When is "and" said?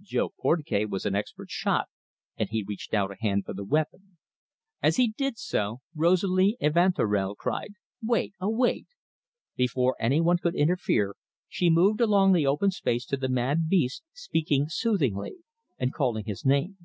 2.36-2.48, 15.76-15.92